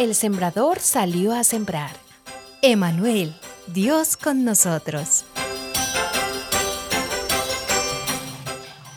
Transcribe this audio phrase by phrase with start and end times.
[0.00, 1.90] el sembrador salió a sembrar.
[2.62, 5.26] Emanuel, Dios con nosotros.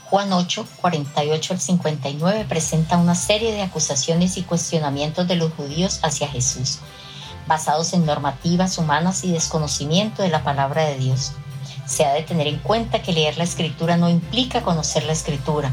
[0.05, 5.99] Juan 8, 48 al 59 presenta una serie de acusaciones y cuestionamientos de los judíos
[6.03, 6.79] hacia Jesús,
[7.47, 11.33] basados en normativas humanas y desconocimiento de la palabra de Dios.
[11.85, 15.69] Se ha de tener en cuenta que leer la escritura no implica conocer la escritura.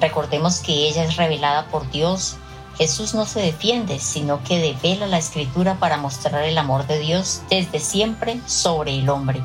[0.00, 2.36] Recordemos que ella es revelada por Dios
[2.78, 7.42] Jesús no se defiende, sino que devela la escritura para mostrar el amor de Dios
[7.48, 9.42] desde siempre sobre el hombre.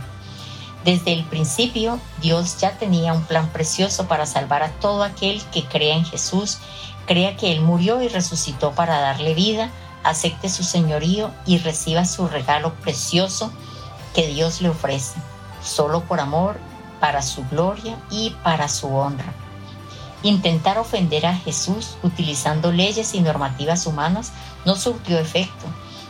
[0.84, 5.64] Desde el principio, Dios ya tenía un plan precioso para salvar a todo aquel que
[5.64, 6.58] crea en Jesús,
[7.06, 9.70] crea que Él murió y resucitó para darle vida,
[10.04, 13.54] acepte su señorío y reciba su regalo precioso
[14.14, 15.16] que Dios le ofrece,
[15.64, 16.60] solo por amor,
[17.00, 19.34] para su gloria y para su honra.
[20.24, 24.32] Intentar ofender a Jesús utilizando leyes y normativas humanas
[24.66, 25.66] no surtió efecto.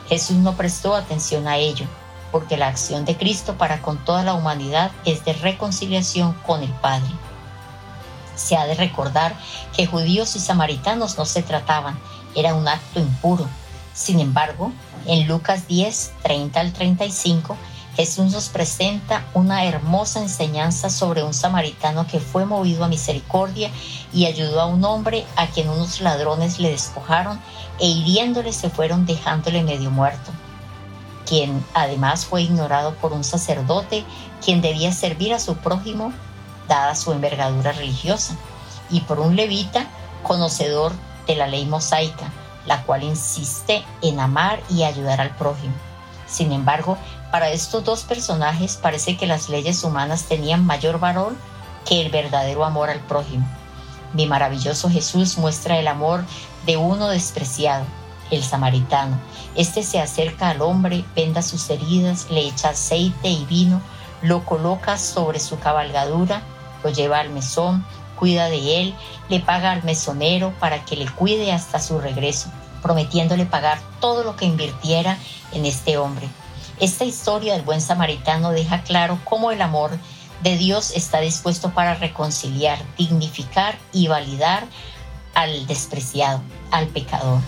[0.10, 1.86] Jesús no prestó atención a ello,
[2.32, 6.72] porque la acción de Cristo para con toda la humanidad es de reconciliación con el
[6.72, 7.10] Padre.
[8.36, 9.36] Se ha de recordar
[9.76, 11.98] que judíos y samaritanos no se trataban,
[12.36, 13.48] era un acto impuro.
[13.94, 14.74] Sin embargo,
[15.06, 17.56] en Lucas 10, 30 al 35,
[17.96, 23.70] Jesús nos presenta una hermosa enseñanza sobre un samaritano que fue movido a misericordia
[24.14, 27.40] y ayudó a un hombre a quien unos ladrones le despojaron
[27.80, 30.32] e hiriéndole se fueron dejándole medio muerto,
[31.26, 34.06] quien además fue ignorado por un sacerdote
[34.44, 36.14] quien debía servir a su prójimo
[36.72, 38.38] dada su envergadura religiosa,
[38.90, 39.88] y por un levita
[40.24, 40.94] conocedor
[41.28, 42.32] de la ley mosaica,
[42.66, 45.91] la cual insiste en amar y ayudar al prójimo.
[46.32, 46.98] Sin embargo,
[47.30, 51.36] para estos dos personajes parece que las leyes humanas tenían mayor valor
[51.86, 53.46] que el verdadero amor al prójimo.
[54.14, 56.24] Mi maravilloso Jesús muestra el amor
[56.66, 57.86] de uno despreciado,
[58.30, 59.20] el samaritano.
[59.56, 63.82] Este se acerca al hombre, venda sus heridas, le echa aceite y vino,
[64.22, 66.44] lo coloca sobre su cabalgadura,
[66.84, 67.86] lo lleva al mesón,
[68.18, 68.96] cuida de él,
[69.28, 72.50] le paga al mesonero para que le cuide hasta su regreso,
[72.82, 75.18] prometiéndole pagar todo lo que invirtiera
[75.54, 76.28] en este hombre.
[76.80, 79.92] Esta historia del buen samaritano deja claro cómo el amor
[80.42, 84.66] de Dios está dispuesto para reconciliar, dignificar y validar
[85.36, 86.42] al despreciado,
[86.72, 87.40] al pecador.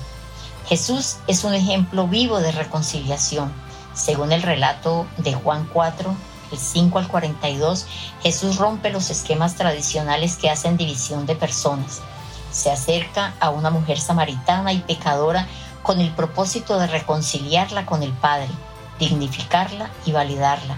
[0.68, 3.52] Jesús es un ejemplo vivo de reconciliación.
[3.94, 6.16] Según el relato de Juan 4,
[6.52, 7.86] el 5 al 42,
[8.22, 12.02] Jesús rompe los esquemas tradicionales que hacen división de personas.
[12.54, 15.48] Se acerca a una mujer samaritana y pecadora
[15.82, 18.48] con el propósito de reconciliarla con el Padre
[19.00, 20.78] dignificarla y validarla.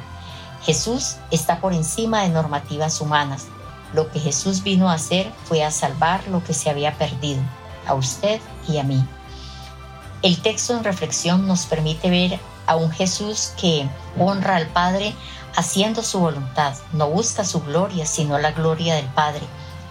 [0.64, 3.48] Jesús está por encima de normativas humanas.
[3.94, 7.42] Lo que Jesús vino a hacer fue a salvar lo que se había perdido,
[7.88, 9.04] a usted y a mí.
[10.22, 13.88] El texto en reflexión nos permite ver a un Jesús que
[14.18, 15.14] honra al Padre
[15.56, 19.42] haciendo su voluntad, no busca su gloria, sino la gloria del Padre,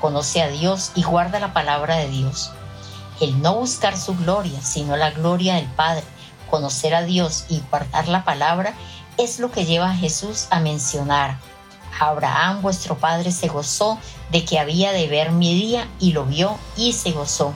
[0.05, 2.51] conoce a Dios y guarda la palabra de Dios.
[3.23, 6.05] El no buscar su gloria, sino la gloria del Padre,
[6.51, 8.75] conocer a Dios y guardar la palabra
[9.17, 11.39] es lo que lleva a Jesús a mencionar.
[11.99, 13.99] Abraham, vuestro padre, se gozó
[14.31, 17.55] de que había de ver mi día y lo vio y se gozó.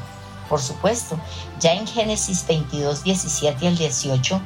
[0.48, 1.20] Por supuesto,
[1.60, 4.40] ya en Génesis 22, 17 al 18,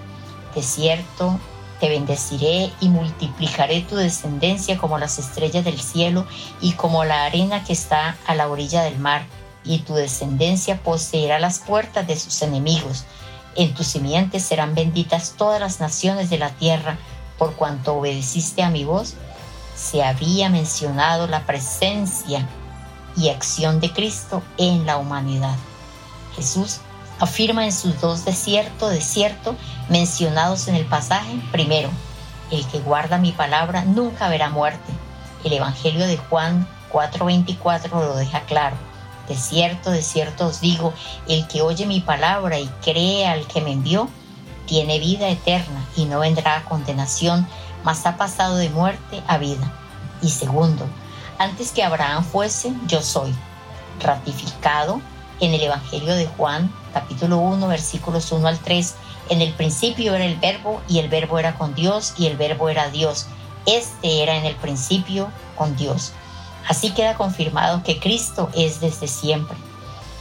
[0.57, 1.39] de cierto,
[1.83, 6.25] te bendeciré y multiplicaré tu descendencia como las estrellas del cielo
[6.61, 9.27] y como la arena que está a la orilla del mar,
[9.65, 13.05] y tu descendencia poseerá las puertas de sus enemigos
[13.55, 16.97] en tu simiente serán benditas todas las naciones de la tierra,
[17.39, 19.15] por cuanto obedeciste a mi voz.
[19.77, 22.49] Se había mencionado la presencia
[23.17, 25.57] y acción de Cristo en la humanidad.
[26.35, 26.81] Jesús
[27.23, 29.55] afirma en sus dos desierto, desierto,
[29.89, 31.89] mencionados en el pasaje, primero,
[32.51, 34.93] el que guarda mi palabra nunca verá muerte.
[35.45, 38.75] El Evangelio de Juan 4:24 lo deja claro.
[39.29, 40.93] De cierto, de cierto os digo,
[41.29, 44.09] el que oye mi palabra y cree al que me envió,
[44.67, 47.47] tiene vida eterna y no vendrá a condenación,
[47.85, 49.73] mas ha pasado de muerte a vida.
[50.23, 50.89] Y segundo,
[51.39, 53.33] antes que Abraham fuese, yo soy,
[54.01, 55.01] ratificado
[55.41, 58.95] en el Evangelio de Juan, capítulo 1, versículos 1 al 3.
[59.31, 62.69] En el principio era el verbo y el verbo era con Dios y el verbo
[62.69, 63.27] era Dios.
[63.67, 66.13] Este era en el principio con Dios.
[66.69, 69.57] Así queda confirmado que Cristo es desde siempre.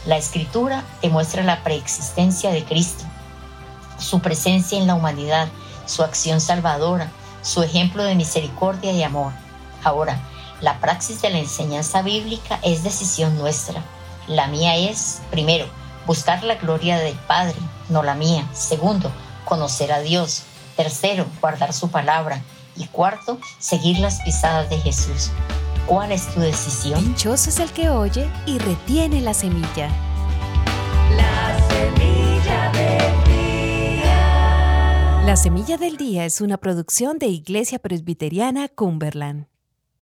[0.06, 3.04] La escritura demuestra la preexistencia de Cristo,
[4.00, 5.48] su presencia en la humanidad,
[5.86, 7.12] su acción salvadora,
[7.44, 9.34] su ejemplo de misericordia y amor.
[9.84, 10.20] Ahora,
[10.62, 13.84] la praxis de la enseñanza bíblica es decisión nuestra.
[14.28, 15.66] La mía es, primero,
[16.06, 17.56] buscar la gloria del Padre,
[17.90, 18.48] no la mía.
[18.54, 19.12] Segundo,
[19.46, 20.44] conocer a Dios.
[20.76, 22.42] Tercero, guardar su palabra.
[22.76, 25.32] Y cuarto, seguir las pisadas de Jesús.
[25.86, 27.04] ¿Cuál es tu decisión?
[27.04, 29.90] Dichoso es el que oye y retiene la semilla.
[31.18, 35.22] La semilla del día.
[35.26, 39.51] La semilla del día es una producción de Iglesia Presbiteriana Cumberland.